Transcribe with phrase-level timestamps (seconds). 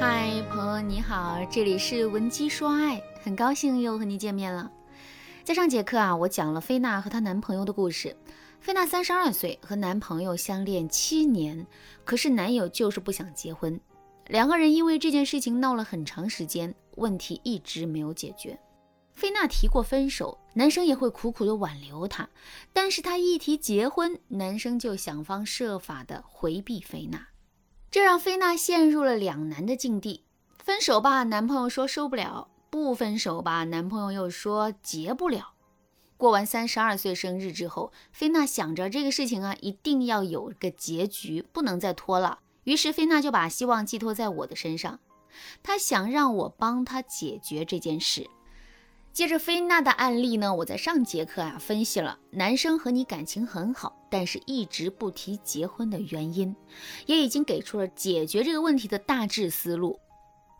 [0.00, 4.70] 嗨，朋友你好，这里是文姬说爱，很高兴又和你见面了。
[5.42, 8.16] 在上节课啊，我讲了菲娜和她男朋友的故事。
[8.60, 11.66] 菲娜三十二岁，和男朋友相恋七年，
[12.04, 13.78] 可是男友就是不想结婚。
[14.28, 18.56] 两个人因为这件事情闹了很长时间，问题一直没有解决。
[19.14, 22.28] 菲娜提过分手，男生也会苦苦的挽留她，
[22.72, 27.26] 但是她一提结婚，男生就想方设法的回避菲娜，
[27.90, 30.24] 这让菲娜陷入了两难的境地。
[30.58, 35.54] 分手吧，男朋友说受不了；不分手吧，男朋友又说结不了。
[36.18, 42.40] 过完三十二岁生日之后，菲娜想着这个事情啊，一定要有个结局，不能再拖了。
[42.64, 45.00] 于是菲娜就把希望寄托在我的身上，
[45.62, 48.28] 她想让我帮她解决这件事。
[49.12, 56.54] 接着菲娜的案例呢，我在上节课啊分析了男生和你感情很好，但是一直不提结婚的原因，
[57.06, 59.98] 也已经给出了解决这个问题的大致思路。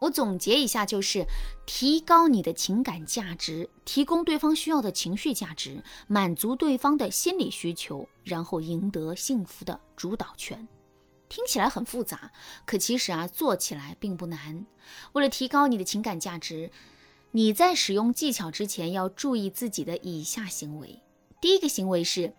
[0.00, 1.24] 我总结一下，就是
[1.66, 10.68] 提高你的情感价值，提供对方需要的情绪价值，满足对方的心理需求，然后赢得幸福的主导权。
[11.30, 12.30] 听起来很复杂，
[12.66, 14.66] 可其实啊，做起来并不难。
[15.14, 16.70] 为了提高你的情感价值，
[17.30, 21.00] 你在使用技巧之前要注意自己的以下行为。
[21.40, 22.34] 第一个行为是，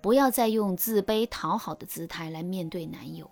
[0.00, 3.30] 不要再用自卑讨好的姿态来面对男友。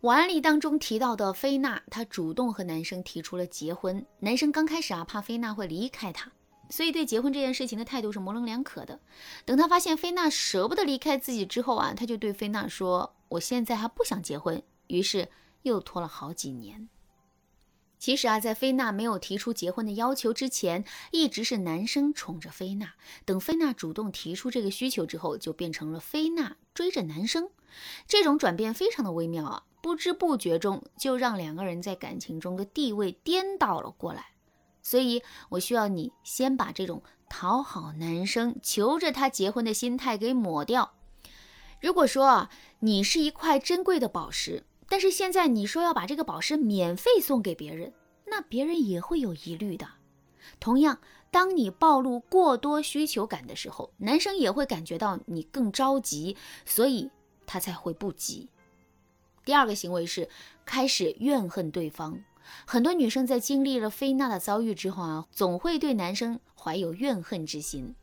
[0.00, 4.04] 我案例当中提到的菲娜，她主动和男生提出了结婚。
[4.20, 6.30] 男生刚开始啊，怕菲娜会离开他，
[6.70, 9.00] 所以对结婚这件事情的态度是模棱两可的。
[9.44, 13.12] 等他发现菲娜舍不得离开自己之后啊，他就对菲娜说。
[13.28, 15.28] 我现在还不想结婚，于是
[15.62, 16.88] 又拖了好几年。
[18.06, 22.92] 其实啊，在菲娜没有提出结婚的要求之前，一直是男生宠着菲娜。
[23.24, 27.50] 等菲娜主动提出这个需求之后，就变成了菲娜追着男生。
[28.06, 34.26] 这种转变非常的微妙啊，不知不觉中就让两个人在感情中的地位颠倒了过来。
[34.82, 40.92] 所以我需要你先把这种讨好男生、求着他结婚的心态给抹掉。
[41.82, 47.92] 如果说啊，你是一块珍贵的宝石，但是现在你说要把这个宝石免费送给别人，
[48.26, 49.86] 那别人也会有疑虑的。
[50.60, 50.98] 同样，
[51.30, 57.10] 当你暴露过多需求感的时候，男生也会感觉到你更着急，所以
[57.44, 58.48] 他才会不急。
[59.44, 60.28] 第二个行为是
[60.64, 62.18] 开始怨恨对方。
[62.64, 67.94] 很多女生在经历了菲娜的遭遇之后啊，总会对男生怀有怨恨之心。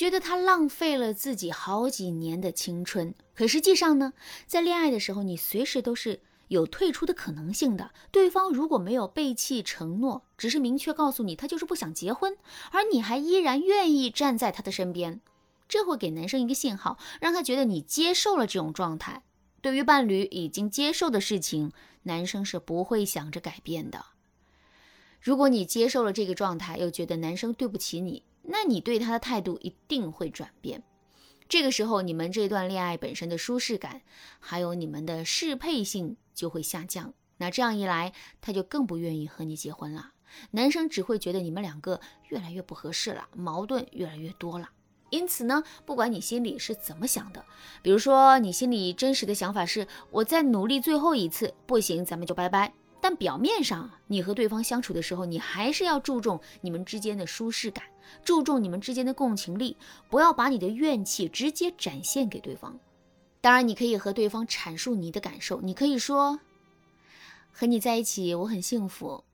[0.00, 4.14] 觉得他浪费了自己好几年的青春，可实际上呢，
[4.46, 7.90] 在恋爱的时候，你随时都是有退出的可能性的。
[8.10, 12.34] 对方如果没有背弃承诺，只是明确告诉你他就是不想结婚，
[12.70, 15.20] 而你还依然愿意站在他的身边，
[15.68, 19.22] 这会给男生一个信号，让他觉得你接受了这种状态。
[19.60, 21.72] 对于伴侣已经接受的事情，
[22.04, 24.06] 男生是不会想着改变的。
[25.20, 28.22] 如果你接受了这个状态，又觉得男生对不起你。
[28.42, 30.82] 那你对他的态度一定会转变，
[31.48, 34.02] 这个时候你们这段恋爱本身的舒适感，
[34.38, 37.14] 还有你们的适配性就会下降。
[37.38, 40.12] 那这样一来，他就更不愿意和你结婚了。
[40.52, 44.68] 男生只会觉得你们两个越来越不合适了，矛盾越来越多了。
[45.10, 47.44] 因此呢，不管你心里是怎么想的，
[47.82, 52.72] 比如说你心里真实的想法是我再努力最后一次，不行咱们就拜拜。
[53.00, 57.84] 但表面上，你和对方相处的时候，你还是要注重你们之间的舒适感，
[58.22, 59.76] 注重你们之间的共情力，
[60.08, 62.78] 不要把你的怨气直接展现给对方。
[63.40, 66.40] 当然，你可以和对方阐述你的感受，你可以说
[67.50, 69.24] ：“和你在一起我很幸福，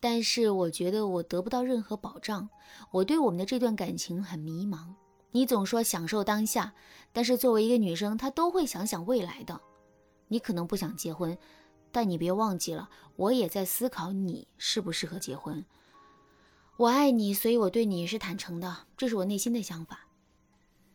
[0.00, 2.48] 但是我觉得我得不到任何保障，
[2.90, 4.78] 我对我们的这段感情很迷茫。
[5.30, 6.74] 你总说享受当下，
[7.12, 9.60] 但是作为一个女生，她都会想想未来的。
[10.26, 11.38] 你可能不想结婚。”
[11.92, 15.64] 但你别忘记了，我也在思考你适不适合结婚。
[16.78, 20.08] 我爱你，所以我对你是坦诚的，这是我内心的想法。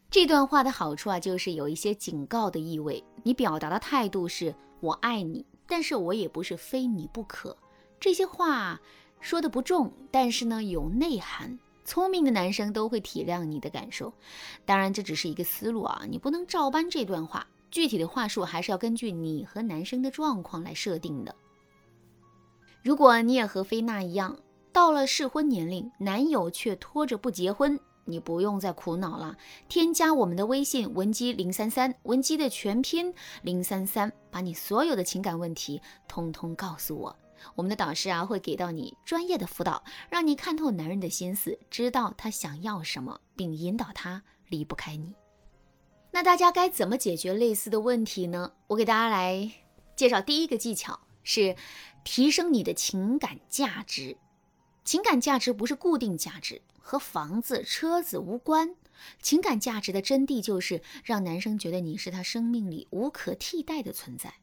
[0.10, 3.04] 这段话的好处啊，就是有一些警告的意味。
[3.24, 7.56] 你表达的态度是我爱你，但是我也不是非你不可。
[8.00, 8.82] 这些话
[9.22, 11.58] 说的不重，但是呢有内涵。
[11.86, 14.12] 聪明的男生都会体谅你的感受。
[14.66, 17.48] 当然，这只是一个思路啊，你不能照搬这段话。
[17.70, 21.36] 具体的话术还是要根据你和男生的状况来设定的。
[22.84, 24.40] 如果你也和菲娜一样，
[24.72, 29.36] 到了适婚年龄，男友却拖着不结婚，你不用再苦恼了。
[29.68, 37.16] 添加我们的微信文姬零三三，文姬的全拼零三三，把你所有的情感问题通通告诉我，
[37.56, 45.14] 我们的导师啊会给到你专业的辅导，让你看透男人的心思，知道他想要什么，并引导他离不开你。
[46.18, 48.54] 那大家该怎么解决类似的问题呢？
[48.66, 49.52] 我给大家来
[49.96, 51.56] 介绍第一个技巧：是
[52.04, 54.18] 提升你的情感价值。
[54.84, 58.76] 情感价值不是固定价值，和房子、车子无关。
[59.22, 64.34] 情感价值的真谛就是让男生觉得你是他生命里无可替代的存在。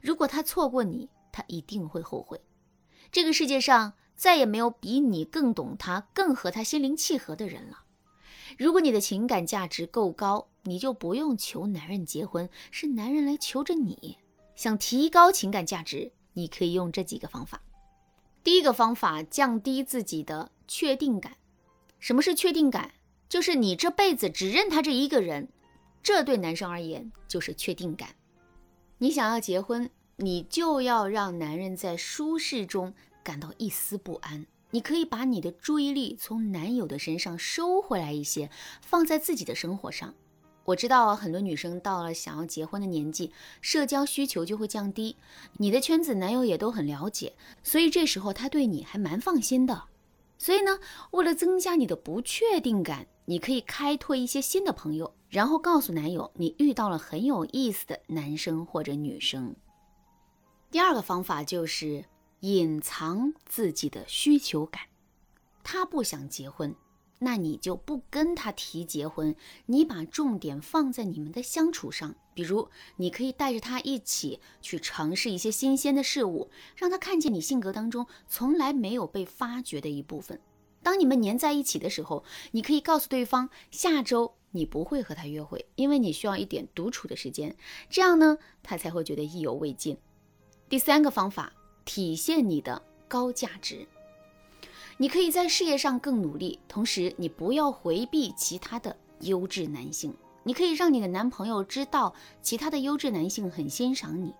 [0.00, 2.40] 如果他错过你，他一定会后悔。
[3.10, 7.82] 这个世界上再也没有比你更懂他、更和他心灵契合的人了。
[8.56, 14.18] 如果你的情感价值够高，你就不用求男人结婚，是男人来求着你。
[14.54, 17.62] 想提高情感价值，你可以用这几个方法。
[18.44, 21.36] 第一个方法，降低自己的确定感。
[21.98, 22.92] 什么是确定感？
[23.28, 25.48] 就是你这辈子只认他这一个人，
[26.02, 28.14] 这对男生而言就是确定感。
[28.98, 32.92] 你想要结婚，你就要让男人在舒适中
[33.24, 34.46] 感到一丝不安。
[34.70, 38.50] 你可以把你的注意力从男友的身上收回来一些，
[38.80, 40.14] 放在自己的生活上。
[40.64, 45.16] 我知道很多女生到了想要结婚的年纪，社交需求就会降低。
[45.58, 49.84] 你的圈子男友也都很了解，所以这时候他对你还蛮放心的。
[50.38, 50.78] 所以呢，
[51.12, 53.06] 为了增加你的不确定感。
[53.24, 59.54] 你可以开拓一些新的朋友，然后告诉男友你遇到了很有意思的男生或者女生。
[60.72, 62.04] 第二个方法就是
[62.40, 64.82] 隐藏自己的需求感。
[65.62, 66.74] 他不想结婚，
[67.24, 69.36] 那你就不跟他提结婚，
[69.66, 72.16] 你把重点放在你们的相处上。
[72.34, 80.40] 比如，你可以带着他一起去尝试一些新鲜的事物，让他看见你性格当中从来没有被发掘的一部分。
[80.82, 87.54] 当你们黏在一起的时候，你可以告诉对方，下周你不会和他约会，因为你需要一点独处的时间。
[87.88, 89.96] 这样呢，他才会觉得意犹未尽。
[90.68, 91.52] 第三个方法，
[91.84, 93.86] 体现你的高价值。
[94.98, 100.14] 你可以在事业上更努力，同时你不要回避其他的优质男性。
[100.44, 104.34] 你可以让你的男朋友知道，其他的优质男性很欣赏你，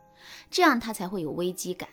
[0.50, 1.88] 这样他才会有危机感。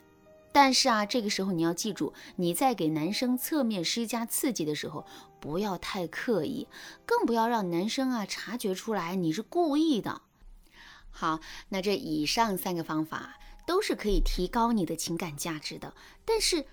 [0.51, 5.05] 但是啊，这个时候你要记住，你在给男生侧面施加刺激的时候，
[5.39, 6.67] 不要太刻意，
[7.05, 10.23] 更不要让男生啊察觉出来你是故意的。
[11.11, 11.39] 好，
[11.69, 15.93] 那这以上三个方法都是可以提高你的情感价值的，
[16.25, 16.65] 但是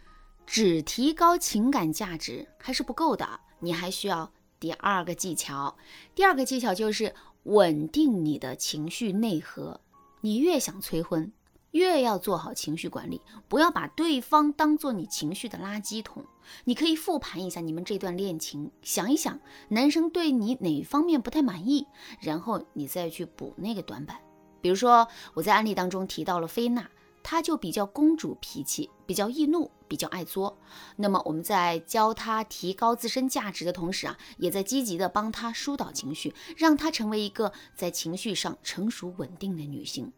[0.47, 5.77] 只提高情感价值还是不够的，你还需要第二个技巧。
[6.15, 9.81] 第二个技巧就是稳定你的情绪内核。
[10.21, 11.33] 你越想催婚。
[11.73, 16.25] 越要做好情绪管理，不要把对方当做你情绪的垃圾桶。
[16.65, 19.39] 你可以复盘一下你们这段恋情，想一想
[19.69, 21.87] 男生对你哪方面不太满意，
[22.23, 24.17] 然后你再去补那个短板。
[24.63, 26.89] 比如说我在案例当中提到了菲娜，
[27.29, 30.57] 她就比较公主脾气，比较易怒，比较爱作。
[30.95, 40.13] 那么我们在教她提高自身价值的同时啊，也在积极的帮她疏导情绪，让她成为一个在情绪上成熟稳定的女性。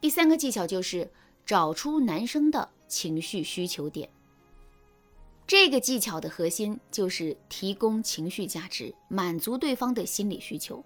[0.00, 1.08] 第三个技巧就是
[1.46, 4.10] 找出男生的情绪需求点。
[5.46, 10.84] 这个技巧的核心就是提供情绪价值，满足对方的心理需求。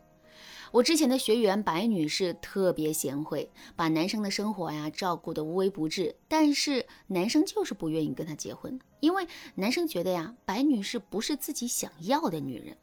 [0.72, 12.74] 我之前的学员白女士特别贤惠，把男生的生活呀照顾得无微不至，但是男生就是不愿意跟她结婚，因为男生觉得呀，白女士不是自己想要的女人。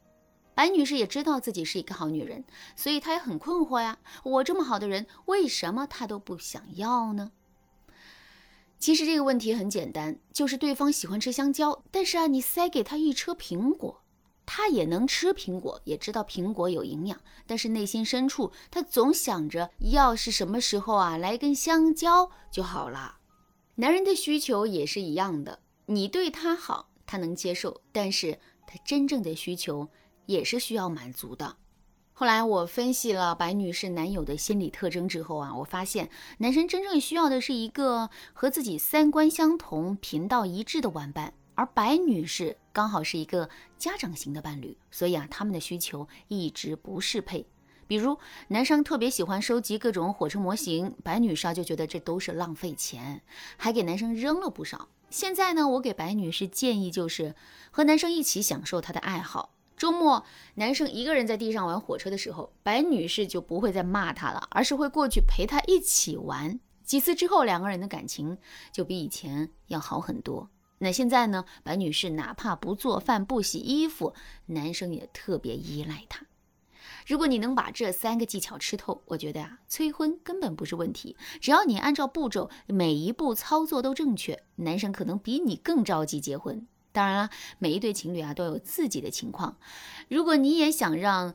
[0.54, 2.44] 白女士也知道自己是一个好女人，
[2.76, 3.98] 所以她也很困惑呀。
[4.22, 7.32] 我这么好的人，为什么她都不想要呢？
[8.78, 14.00] 其实这个问题很简单，就是对方喜欢吃香蕉，但是啊，你塞给他一车苹果，
[14.52, 17.16] 他也能吃苹果，也知道苹果有营养，
[17.46, 23.18] 但是内心深处他总想着，要是什么时候啊来根香蕉就好了。
[23.76, 29.88] 男人的需求也是一样的，你对他好，他能接受，但是他真正的需求。
[30.26, 31.56] 也是需要满足的。
[32.12, 47.44] 后来我分析了白女士男友的心理特征之后啊，我发现男生真正需要的是一个和自己三观相同、频道一致的玩伴，而白女士刚好是一个家长型的伴侣，所以啊，他们的需求一直不适配。
[47.86, 53.20] 比如男生特别喜欢收集各种火车模型，白女士就觉得这都是浪费钱，
[53.58, 54.88] 还给男生扔了不少。
[55.10, 57.34] 现在呢，我给白女士建议就是
[57.70, 59.52] 和男生一起享受他的爱好。
[59.76, 60.24] 周末，
[60.54, 66.58] 男生一个人在地上玩火车的时候，白女士就不会再骂他了，而是会过去陪他一起玩。
[66.82, 68.38] 几次之后，两个人的感情
[68.72, 70.48] 就比以前要好很多。
[70.82, 71.44] 那现在呢？
[71.62, 74.14] 白女士哪怕不做饭、不洗衣服，
[74.46, 76.24] 男生也特别依赖她。
[77.06, 81.18] 如果你能把这三个技巧吃透，我觉得啊，催婚根本不是问题。
[81.38, 86.66] 只要你按照步骤，每一步操作都正确，男生可能比你更着急结婚。
[86.92, 89.58] 当然了，每一对情侣啊都有自己的情况。
[90.08, 91.34] 如果你也想让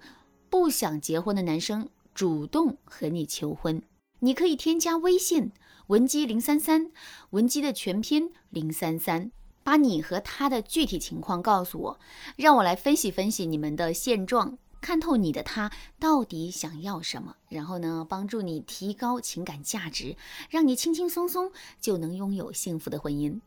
[0.50, 3.84] 不想结婚的男生主动和你求婚，
[4.22, 5.52] 你可以添加微信
[5.88, 6.90] 文姬零三三，
[7.30, 9.30] 文姬的全拼零三三，
[9.64, 12.00] 把你和他的具体情况告诉我，
[12.38, 20.16] 让我来分析分析你们的现状，看透你的他到底想要什么，然后呢，帮助你提高情感价值，
[20.50, 23.40] 让你轻轻松松就能拥有幸福的婚姻。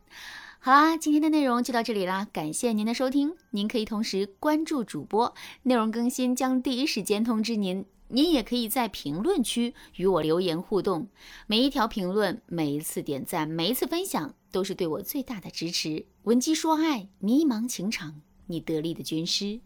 [0.61, 3.35] 好啦，今天的内容就到这里啦，感谢您的收听。
[3.51, 7.85] 您可以同时关注主播，内容更新将第一时间通知您。
[8.11, 11.07] 您也可以在评论区与我留言互动，
[11.45, 16.07] 每一条评论、每一次点赞、每一次分享，都是对我最大的支持。
[16.23, 19.59] 闻鸡说爱，迷茫情场，你得力的军师。